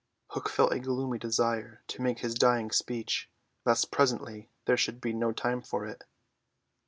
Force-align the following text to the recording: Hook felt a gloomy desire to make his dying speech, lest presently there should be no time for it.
Hook 0.29 0.49
felt 0.49 0.71
a 0.73 0.79
gloomy 0.79 1.19
desire 1.19 1.83
to 1.89 2.01
make 2.01 2.21
his 2.21 2.33
dying 2.33 2.71
speech, 2.71 3.29
lest 3.67 3.91
presently 3.91 4.49
there 4.65 4.75
should 4.75 4.99
be 4.99 5.13
no 5.13 5.31
time 5.31 5.61
for 5.61 5.85
it. 5.85 6.05